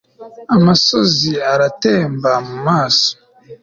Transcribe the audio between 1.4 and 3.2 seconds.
aratemba mu maso